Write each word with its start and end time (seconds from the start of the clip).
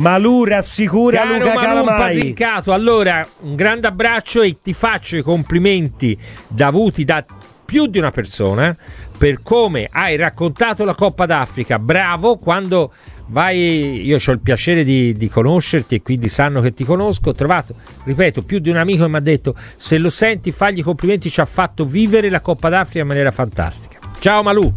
Malù 0.00 0.44
rassicura 0.44 1.22
Caro 1.22 1.38
Luca 1.38 1.54
Malù 1.54 1.66
Calamai. 1.66 2.18
Patincato, 2.18 2.72
allora 2.72 3.26
un 3.40 3.56
grande 3.56 3.88
abbraccio 3.88 4.42
e 4.42 4.56
ti 4.62 4.72
faccio 4.72 5.16
i 5.16 5.22
complimenti 5.22 6.16
avuti 6.60 7.02
da 7.02 7.26
più 7.64 7.88
di 7.88 7.98
una 7.98 8.12
persona 8.12 8.76
per 9.18 9.42
come 9.42 9.88
hai 9.90 10.14
raccontato 10.14 10.84
la 10.84 10.94
Coppa 10.94 11.26
d'Africa. 11.26 11.80
Bravo 11.80 12.36
quando 12.36 12.92
vai, 13.26 14.06
io 14.06 14.18
ho 14.24 14.30
il 14.30 14.38
piacere 14.38 14.84
di, 14.84 15.14
di 15.14 15.28
conoscerti 15.28 15.96
e 15.96 16.02
quindi 16.02 16.28
sanno 16.28 16.60
che 16.60 16.72
ti 16.72 16.84
conosco. 16.84 17.30
Ho 17.30 17.34
trovato, 17.34 17.74
ripeto, 18.04 18.42
più 18.42 18.60
di 18.60 18.70
un 18.70 18.76
amico 18.76 19.02
che 19.02 19.10
mi 19.10 19.16
ha 19.16 19.20
detto 19.20 19.56
se 19.74 19.98
lo 19.98 20.10
senti 20.10 20.52
fagli 20.52 20.78
i 20.78 20.82
complimenti, 20.82 21.28
ci 21.28 21.40
ha 21.40 21.44
fatto 21.44 21.84
vivere 21.84 22.30
la 22.30 22.40
Coppa 22.40 22.68
d'Africa 22.68 23.00
in 23.00 23.08
maniera 23.08 23.32
fantastica. 23.32 23.98
Ciao 24.20 24.44
Malù. 24.44 24.72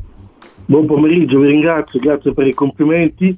Buon 0.65 0.85
pomeriggio, 0.87 1.39
vi 1.39 1.49
ringrazio, 1.49 1.99
grazie 1.99 2.33
per 2.33 2.47
i 2.47 2.55
complimenti. 2.55 3.37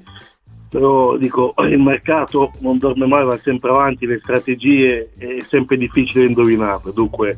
Però 0.73 1.17
dico, 1.17 1.53
il 1.69 1.79
mercato 1.79 2.51
non 2.61 2.79
dorme 2.79 3.05
mai, 3.05 3.23
va 3.23 3.37
sempre 3.37 3.69
avanti, 3.69 4.07
le 4.07 4.17
strategie 4.17 5.11
è 5.19 5.37
sempre 5.47 5.77
difficile 5.77 6.25
indovinarle. 6.25 6.91
Dunque, 6.93 7.37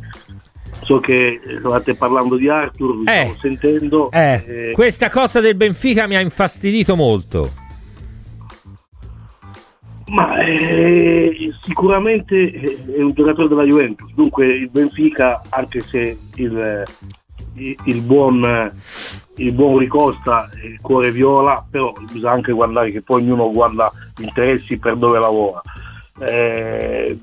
so 0.83 1.01
che 1.01 1.41
stavate 1.59 1.95
parlando 1.95 2.37
di 2.37 2.47
Arthur, 2.47 2.99
vi 2.99 3.03
Eh. 3.11 3.23
stavo 3.25 3.35
sentendo. 3.41 4.09
Eh, 4.11 4.71
questa 4.73 5.09
cosa 5.09 5.41
del 5.41 5.55
Benfica 5.55 6.07
mi 6.07 6.15
ha 6.15 6.21
infastidito 6.21 6.95
molto. 6.95 7.51
Ma 10.07 10.37
eh, 10.45 11.51
sicuramente 11.63 12.35
eh, 12.37 12.77
è 12.97 13.01
un 13.01 13.11
giocatore 13.13 13.49
della 13.49 13.63
Juventus, 13.63 14.13
dunque 14.13 14.45
il 14.45 14.69
Benfica, 14.69 15.41
anche 15.49 15.81
se 15.81 16.17
il, 16.35 16.83
il- 17.55 17.77
il 17.83 18.01
buon, 18.01 18.71
il 19.37 19.51
buon 19.51 19.77
Ricosta 19.77 20.49
è 20.49 20.65
il 20.65 20.79
cuore 20.81 21.11
viola, 21.11 21.65
però 21.69 21.93
bisogna 22.11 22.31
anche 22.31 22.51
guardare 22.51 22.91
che 22.91 23.01
poi 23.01 23.21
ognuno 23.21 23.51
guarda 23.51 23.91
gli 24.15 24.23
interessi 24.23 24.77
per 24.77 24.95
dove 24.95 25.19
lavora. 25.19 25.61
Eh, 26.19 27.17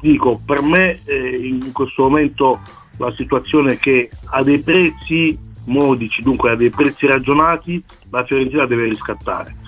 dico, 0.00 0.40
per 0.44 0.62
me 0.62 1.00
eh, 1.04 1.36
in 1.36 1.72
questo 1.72 2.02
momento 2.02 2.60
la 2.98 3.12
situazione 3.16 3.74
è 3.74 3.78
che 3.78 4.10
a 4.30 4.42
dei 4.42 4.60
prezzi 4.60 5.38
modici, 5.64 6.22
dunque 6.22 6.52
a 6.52 6.56
dei 6.56 6.70
prezzi 6.70 7.06
ragionati, 7.06 7.82
la 8.10 8.24
Fiorentina 8.24 8.66
deve 8.66 8.84
riscattare 8.84 9.64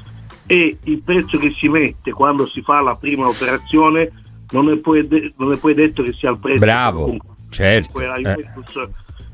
e 0.51 0.79
il 0.85 1.03
prezzo 1.03 1.37
che 1.37 1.53
si 1.59 1.69
mette 1.69 2.11
quando 2.11 2.47
si 2.47 2.63
fa 2.63 2.81
la 2.81 2.97
prima 2.97 3.29
operazione 3.29 4.11
non 4.51 4.71
è 4.71 4.77
poi, 4.79 5.07
de- 5.07 5.35
non 5.37 5.53
è 5.53 5.59
poi 5.59 5.75
detto 5.75 6.03
che 6.03 6.15
sia 6.15 6.31
il 6.31 6.39
prezzo 6.39 6.61
Bravo, 6.61 7.17
certo. 7.51 8.01
La 8.01 8.15
eh. 8.15 8.37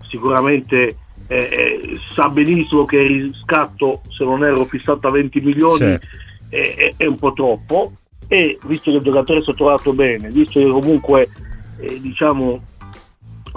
Sicuramente 0.09 0.97
eh, 1.27 1.37
eh, 1.37 1.99
sa 2.13 2.29
benissimo 2.29 2.85
che 2.85 2.99
il 2.99 3.23
riscatto 3.25 4.03
se 4.11 4.25
non 4.25 4.45
ero 4.45 4.65
fissato 4.67 5.07
a 5.07 5.11
20 5.11 5.41
milioni 5.41 5.77
Sì. 5.99 5.99
è, 6.51 6.95
è- 6.97 7.07
un 7.07 7.17
po' 7.17 7.33
troppo 7.33 7.93
e 8.29 8.59
visto 8.65 8.91
che 8.91 8.97
il 8.99 9.03
giocatore 9.03 9.43
si 9.43 9.51
è 9.51 9.55
trovato 9.55 9.93
bene 9.93 10.29
visto 10.29 10.59
che 10.61 10.69
comunque 10.69 11.29
eh, 11.81 12.01
diciamo 12.01 12.63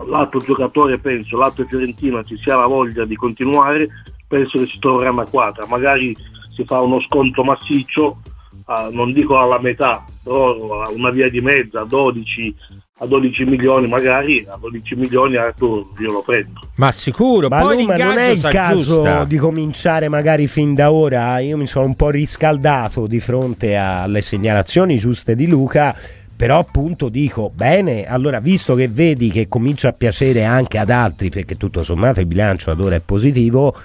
l'altro 0.07 0.39
giocatore 0.39 0.97
penso 0.99 1.37
l'altro 1.37 1.65
Fiorentina 1.67 2.23
ci 2.23 2.37
sia 2.37 2.55
la 2.55 2.67
voglia 2.67 3.03
di 3.05 3.15
continuare 3.15 3.87
penso 4.27 4.59
che 4.59 4.67
si 4.67 4.79
troverà 4.79 5.11
una 5.11 5.25
quadra 5.25 5.65
magari 5.67 6.15
si 6.53 6.63
fa 6.65 6.81
uno 6.81 6.99
sconto 7.01 7.43
massiccio 7.43 8.17
ah, 8.65 8.89
non 8.91 9.11
dico 9.13 9.37
alla 9.39 9.59
metà 9.59 10.03
però 10.23 10.89
una 10.93 11.09
via 11.11 11.29
di 11.29 11.39
mezza 11.41 11.81
a 11.81 11.85
12 11.85 12.55
a 12.99 13.05
12 13.05 13.43
milioni 13.43 13.87
magari 13.87 14.45
a 14.47 14.57
12 14.59 14.95
milioni 14.95 15.35
Arthur 15.35 15.85
io 15.99 16.11
lo 16.11 16.23
prendo 16.25 16.59
Ma 16.75 16.91
sicuro, 16.91 17.47
Ma 17.47 17.59
poi 17.59 17.85
non 17.85 18.17
è 18.17 18.29
il 18.29 18.41
caso 18.41 19.03
s'aggiusta. 19.03 19.23
di 19.25 19.37
cominciare 19.37 20.09
magari 20.09 20.47
fin 20.47 20.73
da 20.73 20.91
ora? 20.91 21.37
Io 21.39 21.57
mi 21.57 21.67
sono 21.67 21.85
un 21.85 21.95
po' 21.95 22.09
riscaldato 22.09 23.05
di 23.05 23.19
fronte 23.19 23.75
alle 23.75 24.21
segnalazioni 24.21 24.97
giuste 24.97 25.35
di 25.35 25.47
Luca, 25.47 25.95
però 26.35 26.59
appunto 26.59 27.09
dico, 27.09 27.51
bene, 27.53 28.05
allora 28.05 28.39
visto 28.39 28.73
che 28.73 28.87
vedi 28.87 29.29
che 29.29 29.47
comincia 29.47 29.89
a 29.89 29.93
piacere 29.93 30.43
anche 30.43 30.77
ad 30.77 30.89
altri, 30.89 31.29
perché 31.29 31.57
tutto 31.57 31.83
sommato 31.83 32.19
il 32.19 32.25
bilancio 32.25 32.71
ad 32.71 32.79
ora 32.79 32.95
è 32.95 33.01
positivo, 33.01 33.75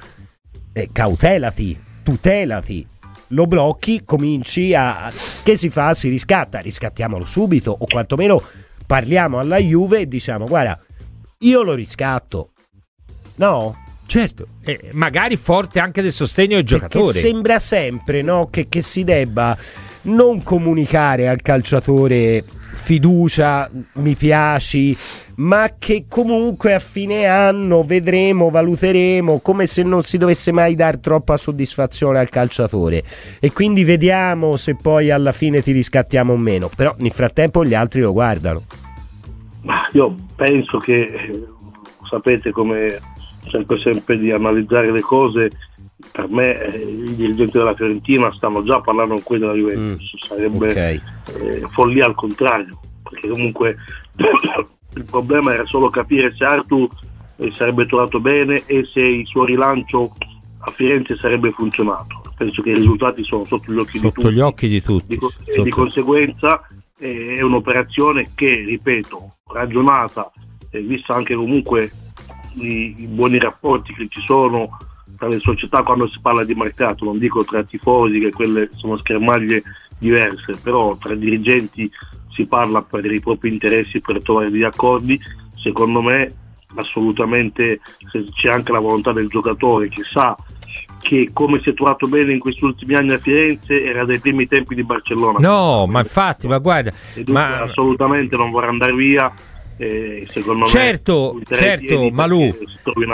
eh, 0.73 0.89
cautelati, 0.93 1.79
tutelati. 2.03 2.87
Lo 3.29 3.47
blocchi, 3.47 4.03
cominci 4.05 4.75
a... 4.75 5.11
Che 5.43 5.57
si 5.57 5.71
fa? 5.71 5.95
Si 5.95 6.11
riscatta, 6.11 6.59
riscattiamolo 6.59 7.25
subito 7.25 7.75
o 7.79 7.87
quantomeno 7.87 8.43
parliamo 8.93 9.39
alla 9.39 9.57
Juve 9.57 10.01
e 10.01 10.07
diciamo 10.07 10.45
guarda, 10.45 10.79
io 11.39 11.63
lo 11.63 11.73
riscatto. 11.73 12.51
No? 13.37 13.75
Certo, 14.05 14.47
eh, 14.65 14.91
magari 14.93 15.37
forte 15.37 15.81
anche 15.81 16.03
del 16.03 16.13
sostegno 16.13 16.57
del 16.57 16.65
Perché 16.67 16.89
giocatore. 16.89 17.19
sembra 17.19 17.59
sempre 17.59 18.21
no, 18.21 18.49
che, 18.51 18.69
che 18.69 18.83
si 18.83 19.03
debba 19.03 19.57
non 20.03 20.43
comunicare 20.43 21.27
al 21.27 21.41
calciatore 21.41 22.45
fiducia, 22.75 23.71
mi 23.95 24.15
piaci, 24.15 24.95
ma 25.37 25.75
che 25.79 26.05
comunque 26.07 26.75
a 26.75 26.79
fine 26.79 27.25
anno 27.25 27.85
vedremo, 27.85 28.51
valuteremo, 28.51 29.39
come 29.39 29.67
se 29.67 29.83
non 29.83 30.03
si 30.03 30.19
dovesse 30.19 30.53
mai 30.53 30.75
dare 30.75 31.01
troppa 31.01 31.39
soddisfazione 31.39 32.19
al 32.19 32.29
calciatore. 32.29 33.03
E 33.41 33.53
quindi 33.53 33.85
vediamo 33.85 34.59
se 34.59 34.77
poi 34.77 35.11
alla 35.11 35.33
fine 35.33 35.63
ti 35.63 35.73
riscattiamo 35.73 36.35
o 36.35 36.37
meno. 36.37 36.69
Però 36.77 36.95
nel 36.99 37.13
frattempo 37.13 37.65
gli 37.65 37.73
altri 37.73 38.03
lo 38.03 38.13
guardano. 38.13 38.63
Ma 39.63 39.89
io 39.93 40.15
penso 40.35 40.79
che 40.79 41.01
eh, 41.03 41.47
sapete 42.09 42.51
come 42.51 43.01
cerco 43.47 43.77
sempre 43.79 44.19
di 44.19 44.31
analizzare 44.31 44.91
le 44.93 45.01
cose 45.01 45.51
per 46.11 46.29
me 46.29 46.59
eh, 46.59 46.79
i 46.79 47.15
dirigenti 47.15 47.59
della 47.59 47.75
Fiorentina 47.75 48.33
stanno 48.33 48.63
già 48.63 48.81
parlando 48.81 49.15
con 49.15 49.23
quelli 49.23 49.43
della 49.43 49.55
Juventus 49.55 50.15
sarebbe 50.27 50.71
ok. 50.71 50.77
eh, 50.77 51.67
follia 51.71 52.07
al 52.07 52.15
contrario 52.15 52.79
perché 53.09 53.29
comunque 53.29 53.77
il 54.95 55.05
problema 55.05 55.55
era 55.55 55.65
solo 55.67 55.91
capire 55.91 56.35
se 56.35 56.45
Artur 56.45 56.89
eh, 57.37 57.53
sarebbe 57.53 57.87
trovato 57.87 58.21
bene 58.21 58.63
e 58.67 58.85
se 58.85 59.01
il 59.01 59.27
suo 59.27 59.45
rilancio 59.45 60.13
a 60.65 60.71
Firenze 60.71 61.17
sarebbe 61.17 61.51
funzionato 61.53 62.21
penso 62.37 62.63
che 62.63 62.71
i 62.71 62.75
risultati 62.75 63.23
sono 63.25 63.45
sotto 63.45 63.73
gli 63.73 63.79
occhi 63.79 63.93
di 63.93 63.99
Sotto 63.99 64.21
tutti 64.21 64.35
gli 64.35 64.41
occhi 64.41 64.69
di 64.69 64.83
tutti. 64.83 65.07
di, 65.07 65.17
co- 65.17 65.33
e 65.45 65.53
Sotto- 65.53 65.63
di 65.63 65.71
conseguenza 65.71 66.67
è 67.11 67.43
un'operazione 67.43 68.31
che, 68.35 68.63
ripeto, 68.65 69.39
ragionata 69.53 70.31
e 70.71 70.81
vista 70.81 71.15
anche 71.15 71.35
comunque 71.35 71.91
i, 72.55 72.95
i 72.99 73.07
buoni 73.07 73.41
rapporti 73.41 73.93
che 73.93 74.07
ci 74.09 74.21
sono 74.21 74.77
tra 75.19 75.29
le 75.29 75.41
società 75.41 75.83
quando 75.83 76.07
si 76.09 76.21
parla 76.21 76.45
di 76.45 76.55
mercato, 76.55 77.05
non 77.05 77.19
dico 77.19 77.45
tra 77.45 77.63
tifosi 77.65 78.21
che 78.21 78.31
quelle 78.31 78.71
sono 78.75 78.97
schermaglie 78.97 79.63
diverse, 79.99 80.57
però 80.63 80.97
tra 80.97 81.15
dirigenti 81.15 81.91
si 82.31 82.47
parla 82.47 82.83
per 82.83 83.05
i 83.05 83.21
propri 83.21 83.51
interessi, 83.51 84.01
per 84.01 84.23
trovare 84.23 84.51
degli 84.51 84.63
accordi, 84.63 85.21
secondo 85.57 86.03
me 86.03 86.33
assolutamente 86.75 87.81
se 88.11 88.25
c'è 88.33 88.49
anche 88.49 88.73
la 88.73 88.79
volontà 88.79 89.13
del 89.13 89.29
giocatore 89.29 89.89
che 89.89 90.03
sa 90.03 90.37
che 91.03 91.31
come 91.33 91.61
si 91.61 91.71
è 91.71 91.75
trovato 91.75 92.07
bene 92.07 92.33
in 92.33 92.39
questi 92.39 92.65
ultimi 92.65 92.95
anni 92.95 93.13
a 93.13 93.19
Firenze 93.19 93.85
era 93.85 94.05
dai 94.05 94.21
primi 94.21 94.47
tempi 94.47 94.77
di 94.77 94.85
Barcellona. 94.85 95.39
No, 95.41 95.87
ma 95.87 95.99
infatti, 95.99 96.47
ma 96.47 96.59
guarda, 96.59 96.93
ma 97.27 97.63
assolutamente 97.63 98.37
non 98.37 98.51
vorrà 98.51 98.69
andare 98.69 98.95
via. 98.95 99.31
Eh, 99.77 100.27
secondo 100.29 100.67
Certo, 100.67 101.35
me, 101.39 101.57
certo, 101.57 102.11
Malù. 102.11 102.55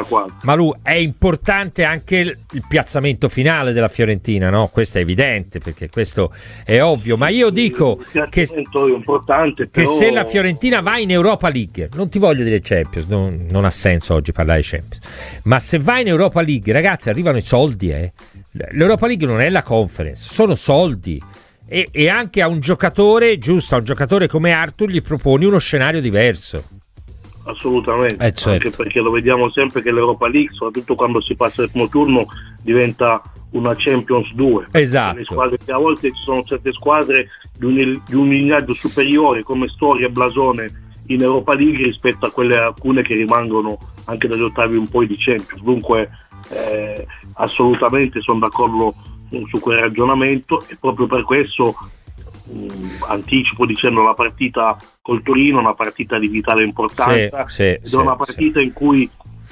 quadra. 0.06 0.34
Malù, 0.42 0.74
è 0.82 0.92
importante 0.92 1.84
anche 1.84 2.16
il, 2.16 2.38
il 2.52 2.64
piazzamento 2.68 3.28
finale 3.28 3.72
della 3.72 3.88
Fiorentina, 3.88 4.50
no? 4.50 4.68
Questo 4.68 4.98
è 4.98 5.00
evidente, 5.00 5.58
perché 5.60 5.88
questo 5.88 6.32
è 6.64 6.82
ovvio, 6.82 7.16
ma 7.16 7.28
io 7.28 7.50
dico 7.50 7.96
che, 7.96 8.28
piazzamento 8.28 8.86
è 8.86 8.92
importante, 8.92 9.68
che 9.70 9.86
se 9.86 10.10
la 10.10 10.24
Fiorentina 10.24 10.80
va 10.80 10.98
in 10.98 11.10
Europa 11.10 11.48
League, 11.48 11.88
non 11.94 12.08
ti 12.08 12.18
voglio 12.18 12.44
dire 12.44 12.60
Champions, 12.62 13.06
non, 13.08 13.46
non 13.50 13.64
ha 13.64 13.70
senso 13.70 14.14
oggi 14.14 14.32
parlare 14.32 14.60
di 14.60 14.66
Champions, 14.66 15.04
ma 15.44 15.58
se 15.58 15.78
va 15.78 16.00
in 16.00 16.08
Europa 16.08 16.42
League, 16.42 16.72
ragazzi, 16.72 17.08
arrivano 17.08 17.38
i 17.38 17.42
soldi, 17.42 17.90
eh. 17.90 18.12
L'Europa 18.70 19.06
League 19.06 19.26
non 19.26 19.40
è 19.40 19.48
la 19.50 19.62
conference, 19.62 20.32
sono 20.32 20.54
soldi. 20.54 21.22
E, 21.68 21.88
e 21.92 22.08
anche 22.08 22.40
a 22.40 22.48
un 22.48 22.60
giocatore, 22.60 23.38
giusto, 23.38 23.74
a 23.74 23.78
un 23.78 23.84
giocatore 23.84 24.26
come 24.26 24.52
Arthur 24.52 24.88
gli 24.88 25.02
proponi 25.02 25.44
uno 25.44 25.58
scenario 25.58 26.00
diverso. 26.00 26.64
assolutamente, 27.44 28.16
Eh, 28.26 28.32
certo. 28.34 28.50
anche 28.50 28.70
perché 28.70 29.00
lo 29.00 29.10
vediamo 29.10 29.50
sempre 29.50 29.80
che 29.80 29.90
l'Europa 29.90 30.28
League, 30.28 30.52
soprattutto 30.52 30.94
quando 30.94 31.20
si 31.22 31.34
passa 31.34 31.62
il 31.62 31.70
primo 31.70 31.88
turno, 31.88 32.26
diventa 32.62 33.22
una 33.52 33.74
Champions 33.74 34.30
2. 34.34 34.66
Esatto. 34.72 35.16
Le 35.16 35.24
squadre 35.24 35.56
che 35.64 35.72
a 35.72 35.78
volte 35.78 36.08
ci 36.14 36.22
sono 36.22 36.42
certe 36.44 36.72
squadre 36.72 37.28
di 37.56 37.64
un, 37.64 38.02
di 38.06 38.14
un 38.14 38.28
lineaggio 38.28 38.74
superiore 38.74 39.42
come 39.42 39.66
storia 39.68 40.06
e 40.06 40.10
blasone 40.10 40.70
in 41.06 41.22
Europa 41.22 41.54
League 41.54 41.82
rispetto 41.84 42.26
a 42.26 42.30
quelle 42.30 42.54
alcune 42.58 43.00
che 43.00 43.14
rimangono 43.14 43.78
anche 44.04 44.28
dagli 44.28 44.42
ottavi 44.42 44.76
un 44.76 44.88
po' 44.88 45.02
di 45.04 45.16
Champions. 45.18 45.62
Dunque 45.62 46.10
eh, 46.50 47.06
assolutamente 47.34 48.20
sono 48.20 48.40
d'accordo 48.40 48.94
su 49.48 49.58
quel 49.60 49.78
ragionamento 49.78 50.64
e 50.68 50.76
proprio 50.78 51.06
per 51.06 51.22
questo 51.22 51.74
mm, 52.50 53.02
anticipo 53.08 53.66
dicendo 53.66 54.02
la 54.02 54.14
partita 54.14 54.76
col 55.02 55.22
Torino 55.22 55.58
è 55.58 55.62
una 55.62 55.74
partita 55.74 56.18
di 56.18 56.28
vitale 56.28 56.64
importanza 56.64 57.46
Sì, 57.46 57.54
sì, 57.54 57.62
ed 57.62 57.84
sì, 57.84 57.96
è 57.96 57.98
una 57.98 58.16
partita 58.16 58.60
in 58.60 58.72
cui 58.72 59.08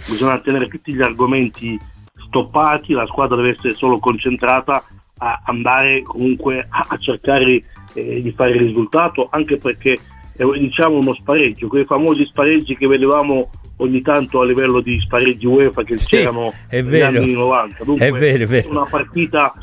bisogna 0.08 0.38
tenere 0.38 0.68
tutti 0.68 0.94
gli 0.94 1.02
argomenti 1.02 1.78
stoppati, 2.26 2.92
la 2.92 3.06
squadra 3.06 3.36
deve 3.36 3.50
essere 3.50 3.74
solo 3.74 3.98
concentrata 3.98 4.84
a 5.18 5.42
andare 5.44 6.02
comunque 6.02 6.66
a, 6.68 6.86
a 6.88 6.98
cercare 6.98 7.62
eh, 7.94 8.22
di 8.22 8.32
fare 8.32 8.50
il 8.50 8.60
risultato, 8.60 9.28
anche 9.30 9.56
perché 9.56 9.98
eh, 10.36 10.58
diciamo 10.58 10.98
uno 10.98 11.14
spareggio, 11.14 11.68
quei 11.68 11.84
famosi 11.84 12.24
spareggi 12.26 12.76
che 12.76 12.86
vedevamo 12.86 13.50
ogni 13.78 14.00
tanto 14.02 14.40
a 14.40 14.44
livello 14.44 14.80
di 14.80 14.98
spareggi 15.00 15.46
UEFA 15.46 15.82
che 15.82 15.98
sì, 15.98 16.06
c'erano 16.06 16.52
negli 16.70 17.00
anni 17.00 17.32
90. 17.32 17.84
Dunque, 17.84 18.06
è 18.06 18.12
vero, 18.12 18.42
è 18.42 18.46
vero. 18.46 18.70
una 18.70 18.84
partita 18.84 19.54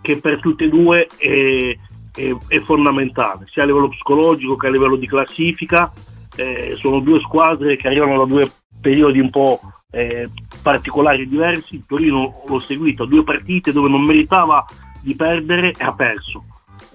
che 0.00 0.18
per 0.18 0.40
tutte 0.40 0.64
e 0.64 0.68
due 0.68 1.06
è, 1.16 1.76
è, 2.14 2.36
è, 2.46 2.60
fondamentale, 2.60 3.46
sia 3.48 3.62
a 3.62 3.66
livello 3.66 3.88
psicologico 3.88 4.56
che 4.56 4.66
a 4.66 4.70
livello 4.70 4.96
di 4.96 5.06
classifica. 5.06 5.92
Eh, 6.36 6.76
sono 6.78 7.00
due 7.00 7.18
squadre 7.20 7.76
che 7.76 7.88
arrivano 7.88 8.18
da 8.18 8.24
due 8.24 8.48
periodi 8.80 9.18
un 9.18 9.30
po' 9.30 9.60
eh, 9.90 10.28
particolari 10.62 11.22
e 11.22 11.28
diversi. 11.28 11.76
Il 11.76 11.84
Torino 11.86 12.42
l'ho 12.46 12.58
seguito 12.58 13.04
a 13.04 13.06
due 13.06 13.24
partite 13.24 13.72
dove 13.72 13.88
non 13.88 14.02
meritava 14.02 14.64
di 15.00 15.14
perdere 15.14 15.72
e 15.76 15.84
ha 15.84 15.92
perso. 15.92 16.44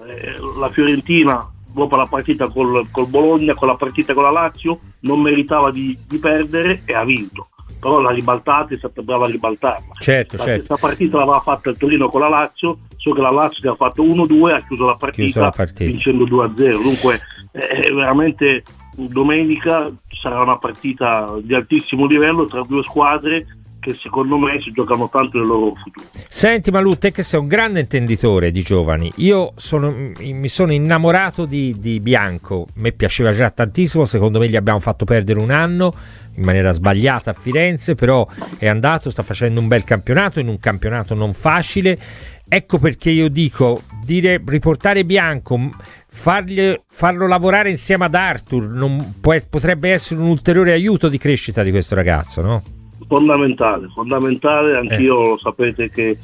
Eh, 0.08 0.36
la 0.58 0.70
Fiorentina 0.72 1.46
dopo 1.74 1.96
la 1.96 2.08
partita 2.08 2.50
col, 2.50 2.88
col, 2.92 3.08
Bologna, 3.08 3.54
con 3.54 3.68
la 3.68 3.76
partita 3.76 4.14
con 4.14 4.24
la 4.24 4.32
Lazio, 4.32 4.80
non 5.02 5.22
meritava 5.22 5.72
di, 5.72 5.98
di 6.08 6.18
perdere 6.18 6.84
e 6.86 6.94
ha 6.94 7.04
vinto. 7.04 7.48
Però 7.80 8.00
la 8.00 8.12
ribaltata 8.12 8.74
è 8.74 8.78
stata 8.78 9.02
brava 9.02 9.26
a 9.26 9.30
ribaltarla. 9.30 9.94
Certo, 10.00 10.38
la, 10.38 10.44
certo. 10.44 10.66
Questa 10.68 10.88
partita 10.88 11.18
l'aveva 11.18 11.40
fatta 11.40 11.70
il 11.70 11.78
Torino 11.78 12.08
con 12.08 12.22
la 12.22 12.30
Lazio, 12.30 12.80
so 12.96 13.12
che 13.12 13.22
la 13.22 13.32
Lazio 13.32 13.72
ha 13.72 13.76
fatto 13.76 14.04
1-2 14.04 14.54
ha 14.54 14.66
chiuso 14.66 14.86
la 14.86 14.96
partita, 14.96 15.24
chiuso 15.24 15.40
la 15.42 15.52
partita. 15.52 15.90
vincendo 15.90 16.26
2-0. 16.26 16.82
Dunque 16.82 17.20
è 17.52 17.92
veramente 17.92 18.64
domenica 18.96 19.92
sarà 20.08 20.42
una 20.42 20.58
partita 20.58 21.36
di 21.42 21.54
altissimo 21.54 22.06
livello 22.06 22.46
tra 22.46 22.64
due 22.64 22.84
squadre 22.84 23.46
che 23.84 23.94
secondo 23.96 24.38
me 24.38 24.62
si 24.62 24.72
giocano 24.72 25.10
tanto 25.10 25.38
nel 25.38 25.48
loro 25.48 25.74
futuro. 25.76 26.06
Senti 26.30 26.72
Malù, 26.72 26.98
te 26.98 27.12
che 27.12 27.22
sei 27.22 27.42
un 27.42 27.48
grande 27.48 27.82
intenditore 27.82 28.50
di 28.50 28.62
giovani, 28.62 29.12
io 29.18 29.52
sono, 29.56 29.94
mi 30.20 30.48
sono 30.48 30.72
innamorato 30.72 31.44
di, 31.46 31.76
di 31.78 32.00
Bianco, 32.00 32.68
me 32.76 32.94
piaceva 32.94 33.34
già 33.34 33.50
tantissimo, 33.50 34.06
secondo 34.06 34.40
me 34.40 34.48
gli 34.48 34.56
abbiamo 34.56 34.80
fatto 34.80 35.04
perdere 35.04 35.40
un 35.40 35.52
anno 35.52 35.94
in 36.36 36.44
maniera 36.44 36.72
sbagliata 36.72 37.32
a 37.32 37.34
Firenze, 37.34 37.96
però 37.96 38.26
è 38.58 38.68
andato, 38.68 39.12
sta 39.12 39.22
facendo 39.22 39.60
un 39.60 39.68
bel 39.68 39.84
campionato, 39.84 40.40
in 40.40 40.48
un 40.48 40.60
campionato 40.60 41.14
non 41.14 41.34
facile. 41.34 42.00
Ecco 42.48 42.80
perché 42.80 43.10
io 43.10 43.30
dico, 43.30 43.82
dire, 44.04 44.42
riportare 44.46 45.06
Bianco, 45.06 45.60
fargli, 46.08 46.74
farlo 46.88 47.28
lavorare 47.28 47.70
insieme 47.70 48.06
ad 48.06 48.16
Arthur, 48.16 49.12
può, 49.20 49.36
potrebbe 49.50 49.92
essere 49.92 50.22
un 50.22 50.28
ulteriore 50.28 50.72
aiuto 50.72 51.10
di 51.10 51.18
crescita 51.18 51.64
di 51.64 51.72
questo 51.72 51.96
ragazzo, 51.96 52.42
no? 52.42 52.64
Fondamentale, 53.08 53.88
fondamentale, 53.94 54.78
anch'io 54.78 55.24
eh. 55.24 55.28
lo 55.30 55.38
sapete 55.38 55.90
che 55.90 56.18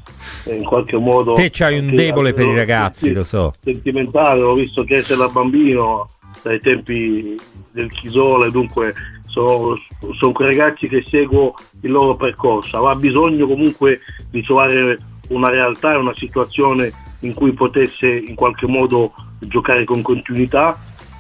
eh, 0.45 0.55
in 0.55 0.63
qualche 0.63 0.97
modo... 0.97 1.33
Te 1.33 1.49
c'hai 1.51 1.77
un 1.77 1.93
debole 1.93 2.33
per 2.33 2.45
i 2.45 2.55
ragazzi, 2.55 3.11
lo 3.13 3.23
so. 3.23 3.53
Sentimentale, 3.63 4.41
l'ho 4.41 4.53
visto 4.53 4.83
che 4.83 4.97
essere 4.97 5.19
da 5.19 5.27
bambino, 5.27 6.09
dai 6.41 6.59
tempi 6.59 7.39
del 7.71 7.91
Chisole, 7.91 8.51
dunque 8.51 8.93
sono, 9.25 9.77
sono 10.17 10.31
quei 10.31 10.49
ragazzi 10.49 10.87
che 10.87 11.03
seguo 11.07 11.53
il 11.81 11.91
loro 11.91 12.15
percorso, 12.15 12.77
aveva 12.77 12.95
bisogno 12.95 13.47
comunque 13.47 13.99
di 14.29 14.41
trovare 14.43 14.97
una 15.29 15.49
realtà 15.49 15.93
e 15.93 15.97
una 15.97 16.15
situazione 16.15 16.91
in 17.21 17.33
cui 17.33 17.51
potesse 17.53 18.07
in 18.07 18.35
qualche 18.35 18.67
modo 18.67 19.13
giocare 19.39 19.83
con 19.85 20.01
continuità 20.01 20.77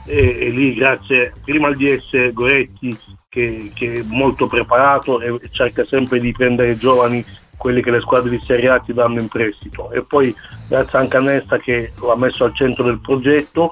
e, 0.09 0.37
e 0.39 0.49
lì 0.49 0.73
grazie 0.73 1.31
prima 1.45 1.67
al 1.67 1.75
DS 1.75 2.33
Goretti 2.33 2.97
che, 3.29 3.71
che, 3.75 3.93
è 3.93 4.03
molto 4.07 4.47
preparato 4.47 5.21
e 5.21 5.39
cerca 5.51 5.85
sempre 5.85 6.19
di 6.19 6.31
prendere 6.31 6.77
giovani 6.77 7.23
quelli 7.55 7.83
che 7.83 7.91
le 7.91 7.99
squadre 7.99 8.31
di 8.31 8.41
Serie 8.43 8.69
A 8.69 8.79
ti 8.79 8.91
danno 8.91 9.19
in 9.19 9.27
prestito. 9.27 9.91
E 9.91 10.03
poi 10.03 10.33
grazie 10.67 10.97
anche 10.97 11.17
a 11.17 11.19
Nesta 11.19 11.59
che 11.59 11.91
l'ha 12.01 12.15
messo 12.15 12.45
al 12.45 12.55
centro 12.55 12.83
del 12.83 12.99
progetto 12.99 13.69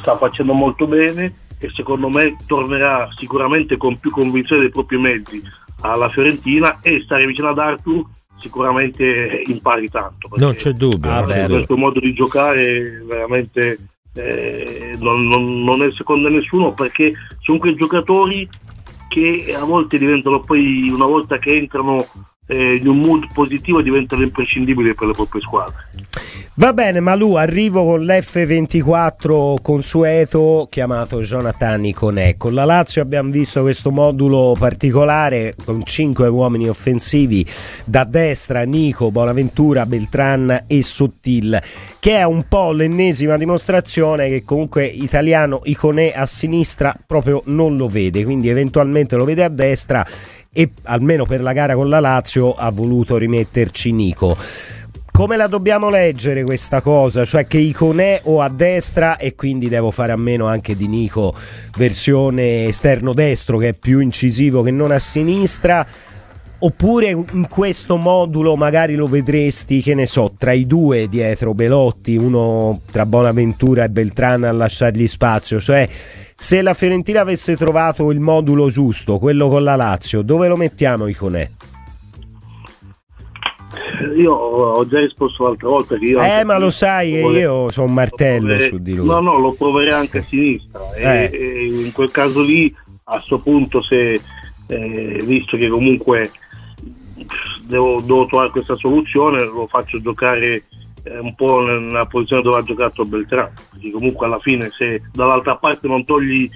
sta 0.00 0.16
facendo 0.16 0.54
molto 0.54 0.86
bene 0.86 1.32
e 1.58 1.70
secondo 1.72 2.08
me 2.08 2.36
tornerà 2.46 3.08
sicuramente 3.16 3.76
con 3.76 3.98
più 3.98 4.10
convinzione 4.10 4.62
dei 4.62 4.70
propri 4.70 4.98
mezzi 4.98 5.40
alla 5.82 6.08
Fiorentina 6.08 6.80
e 6.82 7.00
stare 7.04 7.26
vicino 7.26 7.48
ad 7.48 7.58
Arthur 7.58 8.04
sicuramente 8.38 9.42
impari 9.46 9.88
tanto 9.88 10.28
non 10.36 10.54
c'è 10.54 10.72
dubbio 10.72 11.10
ah, 11.10 11.22
questo 11.46 11.76
modo 11.76 12.00
di 12.00 12.14
giocare 12.14 13.02
veramente 13.04 13.78
eh, 14.14 14.96
non, 14.98 15.26
non, 15.26 15.62
non, 15.62 15.82
è 15.82 15.92
secondo 15.92 16.28
nessuno 16.28 16.72
perché 16.72 17.12
sono 17.40 17.58
quei 17.58 17.74
giocatori 17.76 18.48
che 19.08 19.54
a 19.56 19.64
volte 19.64 19.98
diventano 19.98 20.40
poi 20.40 20.88
una 20.88 21.06
volta 21.06 21.38
che 21.38 21.56
entrano 21.56 22.06
eh, 22.50 22.74
in 22.74 22.88
un 22.88 22.98
mood 22.98 23.26
positivo 23.32 23.80
diventano 23.80 24.22
imprescindibili 24.22 24.94
per 24.94 25.06
le 25.06 25.12
proprie 25.12 25.40
squadre. 25.40 25.88
Va 26.54 26.74
bene, 26.74 27.00
Malù, 27.00 27.34
arrivo 27.34 27.84
con 27.84 28.04
l'F24 28.04 29.62
consueto 29.62 30.66
chiamato 30.68 31.20
Jonathan 31.20 31.84
Iconè. 31.86 32.36
Con 32.36 32.52
la 32.52 32.64
Lazio 32.64 33.00
abbiamo 33.00 33.30
visto 33.30 33.62
questo 33.62 33.90
modulo 33.90 34.54
particolare 34.58 35.54
con 35.64 35.82
cinque 35.84 36.28
uomini 36.28 36.68
offensivi 36.68 37.46
da 37.86 38.04
destra, 38.04 38.64
Nico, 38.64 39.10
Bonaventura, 39.10 39.86
Beltran 39.86 40.64
e 40.66 40.82
Sottil, 40.82 41.58
che 41.98 42.16
è 42.16 42.24
un 42.24 42.44
po' 42.46 42.72
l'ennesima 42.72 43.38
dimostrazione 43.38 44.28
che 44.28 44.42
comunque 44.44 44.84
italiano 44.84 45.60
Iconè 45.62 46.12
a 46.14 46.26
sinistra 46.26 46.94
proprio 47.06 47.42
non 47.46 47.76
lo 47.76 47.88
vede, 47.88 48.24
quindi 48.24 48.48
eventualmente 48.50 49.16
lo 49.16 49.24
vede 49.24 49.44
a 49.44 49.48
destra 49.48 50.04
e 50.52 50.70
almeno 50.84 51.26
per 51.26 51.42
la 51.42 51.52
gara 51.52 51.74
con 51.74 51.88
la 51.88 52.00
Lazio 52.00 52.52
ha 52.52 52.70
voluto 52.70 53.16
rimetterci 53.16 53.92
Nico. 53.92 54.36
Come 55.12 55.36
la 55.36 55.48
dobbiamo 55.48 55.90
leggere 55.90 56.44
questa 56.44 56.80
cosa? 56.80 57.24
Cioè 57.24 57.46
che 57.46 57.58
Iconè 57.58 58.22
o 58.24 58.40
a 58.40 58.48
destra 58.48 59.16
e 59.16 59.34
quindi 59.34 59.68
devo 59.68 59.90
fare 59.90 60.12
a 60.12 60.16
meno 60.16 60.46
anche 60.46 60.76
di 60.76 60.88
Nico 60.88 61.34
versione 61.76 62.66
esterno 62.66 63.12
destro 63.12 63.58
che 63.58 63.68
è 63.68 63.72
più 63.74 64.00
incisivo 64.00 64.62
che 64.62 64.70
non 64.70 64.92
a 64.92 64.98
sinistra? 64.98 65.86
Oppure 66.62 67.08
in 67.08 67.46
questo 67.48 67.96
modulo 67.96 68.54
magari 68.54 68.94
lo 68.94 69.06
vedresti, 69.06 69.80
che 69.80 69.94
ne 69.94 70.04
so, 70.04 70.34
tra 70.36 70.52
i 70.52 70.66
due 70.66 71.08
dietro 71.08 71.54
Belotti, 71.54 72.16
uno 72.16 72.82
tra 72.90 73.06
Bonaventura 73.06 73.84
e 73.84 73.88
Beltrán 73.88 74.44
a 74.44 74.52
lasciargli 74.52 75.06
spazio, 75.06 75.58
cioè 75.58 75.88
se 76.40 76.62
la 76.62 76.72
Fiorentina 76.72 77.20
avesse 77.20 77.54
trovato 77.54 78.10
il 78.10 78.18
modulo 78.18 78.70
giusto, 78.70 79.18
quello 79.18 79.48
con 79.48 79.62
la 79.62 79.76
Lazio, 79.76 80.22
dove 80.22 80.48
lo 80.48 80.56
mettiamo 80.56 81.06
Iconè? 81.06 81.50
Io 84.16 84.32
ho 84.32 84.86
già 84.86 85.00
risposto 85.00 85.44
l'altra 85.44 85.68
volta 85.68 85.98
che 85.98 86.04
io... 86.06 86.22
Eh, 86.22 86.42
ma 86.44 86.56
lo 86.56 86.70
sai 86.70 87.12
che 87.12 87.18
io 87.18 87.70
sono 87.70 87.88
un 87.88 87.92
martello 87.92 88.46
proverei, 88.46 88.68
su 88.68 88.78
di 88.78 88.94
lui. 88.94 89.06
No, 89.06 89.20
no, 89.20 89.36
lo 89.36 89.52
proverei 89.52 89.92
anche 89.92 90.18
a 90.18 90.22
sinistra. 90.22 90.94
Eh. 90.94 91.30
E, 91.30 91.30
e 91.30 91.66
in 91.84 91.92
quel 91.92 92.10
caso 92.10 92.40
lì, 92.40 92.74
a 93.04 93.16
questo 93.16 93.38
punto, 93.40 93.82
se, 93.82 94.18
eh, 94.68 95.22
visto 95.22 95.58
che 95.58 95.68
comunque 95.68 96.30
devo, 97.66 98.00
devo 98.00 98.24
trovare 98.24 98.48
questa 98.48 98.76
soluzione, 98.76 99.44
lo 99.44 99.66
faccio 99.66 100.00
giocare 100.00 100.64
un 101.04 101.34
po' 101.34 101.60
nella 101.62 102.06
posizione 102.06 102.42
dove 102.42 102.58
ha 102.58 102.62
giocato 102.62 103.04
Beltrán, 103.04 103.50
perché 103.70 103.90
comunque 103.90 104.26
alla 104.26 104.38
fine 104.38 104.70
se 104.70 105.02
dall'altra 105.12 105.56
parte 105.56 105.88
non 105.88 106.04
togli, 106.04 106.48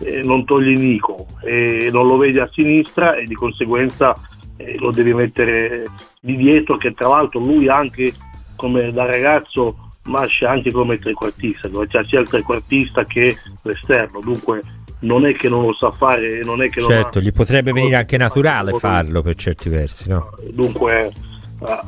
eh, 0.00 0.22
non 0.22 0.44
togli 0.44 0.76
Nico 0.76 1.26
e 1.42 1.90
non 1.92 2.06
lo 2.06 2.16
vedi 2.16 2.38
a 2.38 2.48
sinistra 2.52 3.14
e 3.14 3.24
di 3.24 3.34
conseguenza 3.34 4.16
eh, 4.56 4.76
lo 4.78 4.90
devi 4.90 5.14
mettere 5.14 5.86
di 6.20 6.36
dietro 6.36 6.76
che 6.76 6.92
tra 6.92 7.08
l'altro 7.08 7.40
lui 7.40 7.68
anche 7.68 8.12
come 8.56 8.92
da 8.92 9.06
ragazzo 9.06 9.90
nasce 10.04 10.46
anche 10.46 10.70
come 10.70 10.98
trequartista, 10.98 11.68
dove 11.68 11.86
c'è 11.86 12.04
sia 12.04 12.20
il 12.20 12.28
trequartista 12.28 13.04
che 13.04 13.36
l'esterno, 13.62 14.20
dunque 14.20 14.62
non 15.00 15.26
è 15.26 15.34
che 15.34 15.48
non 15.48 15.62
lo 15.62 15.72
sa 15.72 15.90
fare, 15.90 16.42
non 16.42 16.62
è 16.62 16.68
che 16.68 16.80
certo, 16.80 17.20
gli 17.20 17.32
potrebbe 17.32 17.72
venire 17.72 17.96
anche 17.96 18.16
naturale 18.16 18.72
farlo 18.72 19.22
per 19.22 19.34
certi 19.34 19.68
versi, 19.68 20.08
no? 20.08 20.30
Dunque 20.50 21.10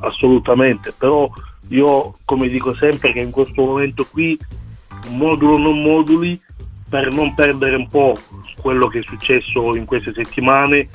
assolutamente, 0.00 0.92
però 0.96 1.30
io, 1.72 2.14
come 2.24 2.48
dico 2.48 2.74
sempre, 2.74 3.12
che 3.12 3.20
in 3.20 3.30
questo 3.30 3.64
momento 3.64 4.06
qui, 4.10 4.38
modulo 5.08 5.58
non 5.58 5.80
moduli, 5.80 6.40
per 6.88 7.10
non 7.10 7.34
perdere 7.34 7.76
un 7.76 7.88
po' 7.88 8.16
quello 8.60 8.86
che 8.88 8.98
è 8.98 9.02
successo 9.02 9.74
in 9.74 9.86
queste 9.86 10.12
settimane, 10.12 10.88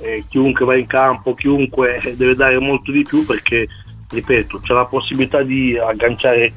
eh, 0.00 0.24
chiunque 0.28 0.64
va 0.64 0.74
in 0.74 0.86
campo, 0.86 1.34
chiunque 1.34 2.00
deve 2.16 2.34
dare 2.34 2.58
molto 2.58 2.90
di 2.90 3.04
più 3.04 3.24
perché, 3.24 3.68
ripeto, 4.10 4.58
c'è 4.60 4.74
la 4.74 4.86
possibilità 4.86 5.42
di 5.42 5.78
agganciare 5.78 6.52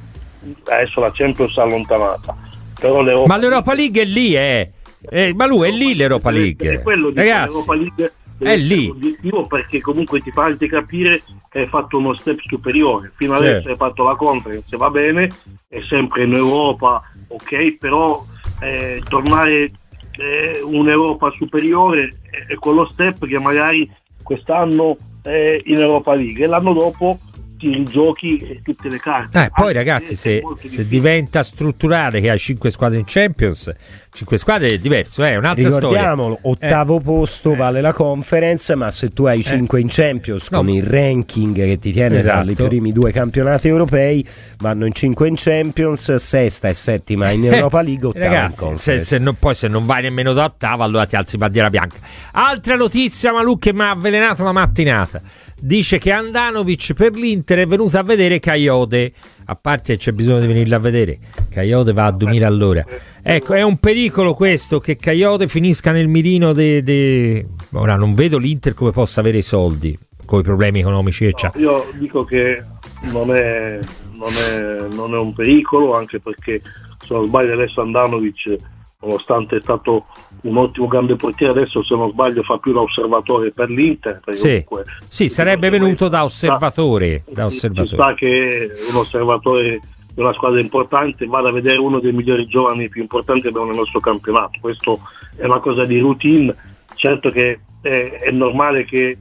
adesso 0.66 1.00
la 1.00 1.12
Champions 1.14 1.56
allontanata. 1.58 2.36
Però 2.80 3.02
l'Europa 3.02 3.28
ma 3.28 3.38
l'Europa 3.38 3.74
League 3.76 4.02
è 4.02 4.06
lì, 4.06 4.36
eh. 4.36 4.72
eh 5.10 5.34
ma 5.36 5.46
lui 5.46 5.68
è 5.68 5.72
lì 5.72 5.96
l'Europa 5.96 6.32
League. 6.32 6.74
È 6.74 6.82
quello 6.82 7.12
di 7.12 7.18
Ragazzi. 7.18 7.52
l'Europa 7.52 7.76
League 7.76 8.14
è 8.40 8.58
lì. 8.58 8.88
obiettivo 8.90 9.46
perché 9.48 9.82
comunque 9.82 10.22
ti 10.22 10.32
fa 10.32 10.46
anche 10.46 10.68
capire 10.68 11.22
che 11.50 11.60
hai 11.60 11.68
fatto 11.68 11.98
uno 11.98 12.14
step 12.14 12.40
superiore. 12.42 13.12
Fino 13.16 13.34
adesso 13.34 13.54
certo. 13.54 13.70
hai 13.70 13.76
fatto 13.76 14.04
la 14.04 14.16
conference 14.16 14.78
va 14.78 14.90
bene 14.90 15.30
è 15.68 15.82
sempre 15.82 16.24
in 16.24 16.34
Europa 16.34 17.04
ok? 17.28 17.78
Però 17.78 18.26
eh, 18.62 19.02
tornare 19.08 19.72
eh, 20.18 20.62
un'Europa 20.64 21.32
superiore 21.32 22.20
è 22.48 22.56
quello 22.56 22.86
step 22.86 23.26
che 23.28 23.40
magari 23.40 23.90
quest'anno 24.24 24.98
è 25.22 25.62
in 25.66 25.80
Europa 25.80 26.14
League. 26.16 26.44
E 26.44 26.48
l'anno 26.48 26.74
dopo 26.74 27.20
tutti 27.58 27.70
i 27.70 27.84
giochi 27.86 28.38
e 28.38 28.62
tutte 28.64 28.88
le 28.88 29.00
carte. 29.00 29.46
Eh, 29.46 29.50
poi 29.54 29.74
ragazzi, 29.74 30.16
se, 30.16 30.44
se 30.56 30.88
diventa 30.88 31.42
strutturale 31.44 32.22
che 32.22 32.30
hai 32.30 32.40
5 32.40 32.70
squadre 32.70 33.00
in 33.00 33.06
Champions, 33.06 33.74
5 34.18 34.38
squadre 34.40 34.70
è 34.70 34.78
diverso, 34.80 35.24
eh, 35.24 35.30
è 35.30 35.36
un'altra 35.36 35.70
Ricordiamolo, 35.70 36.40
storia. 36.40 36.70
ottavo 36.70 36.98
eh. 36.98 37.02
posto 37.02 37.56
vale 37.56 37.82
la 37.82 37.94
conference, 37.94 38.74
ma 38.74 38.90
se 38.90 39.10
tu 39.10 39.26
hai 39.26 39.44
5 39.44 39.78
eh. 39.78 39.82
in 39.82 39.88
Champions 39.92 40.50
no. 40.50 40.58
con 40.58 40.70
il 40.70 40.82
ranking 40.82 41.54
che 41.54 41.78
ti 41.78 41.92
tiene 41.92 42.18
esatto. 42.18 42.52
tra 42.52 42.66
i 42.66 42.68
primi 42.68 42.92
due 42.92 43.12
campionati 43.12 43.68
europei, 43.68 44.28
vanno 44.58 44.88
in 44.88 44.94
5 44.94 45.28
in 45.28 45.36
Champions, 45.38 46.16
sesta 46.16 46.68
e 46.68 46.74
settima 46.74 47.30
in 47.30 47.46
eh, 47.46 47.58
Europa 47.58 47.82
League, 47.84 48.08
ottava 48.08 48.26
ragazzi, 48.26 48.66
in 48.66 48.78
se, 48.78 49.00
se 49.06 49.20
non, 49.20 49.36
poi 49.38 49.54
se 49.54 49.68
non 49.68 49.86
vai 49.86 50.02
nemmeno 50.02 50.34
da 50.34 50.46
ottava, 50.46 50.84
allora 50.84 51.06
ti 51.06 51.16
alzi 51.16 51.38
bandiera 51.38 51.70
bianca. 51.70 51.98
Altra 52.32 52.76
notizia, 52.76 53.32
Malu, 53.32 53.60
che 53.60 53.72
mi 53.72 53.82
ha 53.82 53.92
avvelenato 53.92 54.44
la 54.44 54.52
mattinata 54.52 55.22
dice 55.60 55.98
che 55.98 56.12
Andanovic 56.12 56.94
per 56.94 57.14
l'Inter 57.14 57.60
è 57.60 57.66
venuto 57.66 57.98
a 57.98 58.04
vedere 58.04 58.40
Coyote 58.40 59.12
a 59.50 59.56
parte 59.56 59.98
c'è 59.98 60.12
bisogno 60.12 60.42
di 60.42 60.48
venirla 60.48 60.76
a 60.76 60.80
vedere. 60.80 61.20
Coyote 61.52 61.94
va 61.94 62.06
a 62.06 62.12
2000 62.12 62.48
all'ora. 62.48 62.86
Ecco 63.24 63.54
è 63.54 63.62
un 63.62 63.78
pericolo 63.78 64.34
questo 64.34 64.80
che 64.80 64.98
Coyote 64.98 65.48
finisca 65.48 65.92
nel 65.92 66.08
mirino 66.08 66.54
de, 66.54 66.84
de... 66.84 67.46
ora 67.74 67.96
non 67.96 68.14
vedo 68.14 68.38
l'Inter 68.38 68.74
come 68.74 68.92
possa 68.92 69.22
avere 69.22 69.38
i 69.40 69.42
soldi 69.42 69.98
con 70.26 70.42
i 70.42 70.44
problemi 70.44 70.82
economici 70.82 71.32
che 71.32 71.52
no, 71.54 71.60
io 71.60 71.90
dico 71.98 72.26
che 72.26 72.62
non 73.04 73.34
è, 73.34 73.80
non, 74.12 74.34
è, 74.34 74.88
non 74.94 75.16
è 75.16 75.18
un 75.18 75.34
pericolo 75.34 75.96
anche 75.96 76.20
perché 76.20 76.62
se 77.00 77.14
non 77.14 77.28
sbaglio 77.28 77.54
adesso 77.54 77.80
Andanovic 77.80 78.56
nonostante 79.02 79.56
è 79.56 79.62
stato 79.62 80.08
un 80.42 80.58
ottimo 80.58 80.88
grande 80.88 81.16
portiere, 81.16 81.52
adesso 81.52 81.84
se 81.84 81.96
non 81.96 82.12
sbaglio 82.12 82.44
fa 82.44 82.58
più 82.58 82.72
l'osservatore 82.72 83.52
per 83.52 83.70
l'Inter. 83.70 84.22
Sì, 84.34 84.66
sì 85.08 85.30
sarebbe 85.30 85.70
venuto 85.70 86.08
da 86.08 86.24
osservatore. 86.24 87.22
Sta, 87.24 87.34
da 87.34 87.46
osservatore. 87.46 87.88
Ci 87.88 87.94
sta 87.94 88.14
che 88.14 88.72
un 88.90 88.96
osservatore 88.96 89.80
di 90.14 90.22
una 90.22 90.34
squadra 90.34 90.60
importante 90.60 91.26
vada 91.26 91.50
a 91.50 91.52
vedere 91.52 91.78
uno 91.78 92.00
dei 92.00 92.12
migliori 92.12 92.46
giovani 92.48 92.90
più 92.90 93.02
importanti 93.02 93.44
che 93.44 93.48
abbiamo 93.50 93.68
nel 93.68 93.76
nostro 93.76 94.00
campionato. 94.00 94.58
Questo 94.60 95.00
è 95.36 95.46
una 95.46 95.60
cosa 95.60 95.86
di 95.86 96.00
routine. 96.00 96.56
Certo 96.96 97.30
che 97.30 97.60
è, 97.82 98.20
è 98.24 98.32
normale 98.32 98.86
che 98.86 99.18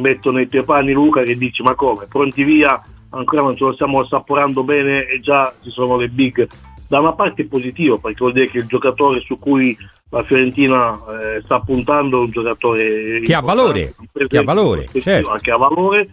metto 0.00 0.30
nei 0.30 0.48
tuoi 0.48 0.64
panni 0.64 0.92
Luca 0.92 1.22
che 1.22 1.36
dici 1.36 1.62
ma 1.62 1.74
come, 1.74 2.06
pronti 2.06 2.44
via, 2.44 2.80
ancora 3.10 3.42
non 3.42 3.56
ce 3.56 3.64
lo 3.64 3.72
stiamo 3.72 4.00
assaporando 4.00 4.62
bene 4.62 5.06
e 5.06 5.20
già 5.20 5.52
ci 5.62 5.70
sono 5.70 5.96
le 5.96 6.08
big 6.08 6.46
da 6.88 6.98
una 6.98 7.12
parte 7.12 7.42
è 7.42 7.46
positivo 7.46 7.98
perché 7.98 8.18
vuol 8.18 8.32
dire 8.32 8.48
che 8.48 8.58
il 8.58 8.66
giocatore 8.66 9.20
su 9.20 9.38
cui 9.38 9.76
la 10.10 10.22
Fiorentina 10.24 10.94
eh, 10.94 11.42
sta 11.44 11.60
puntando 11.60 12.18
è 12.18 12.24
un 12.24 12.30
giocatore 12.30 13.20
che 13.20 13.34
ha 13.34 13.40
valore, 13.40 13.94
che 14.26 14.38
ha 14.38 14.42
valore, 14.42 14.88
certo. 14.98 15.36
che 15.40 15.50
ha 15.50 15.56
valore 15.58 16.08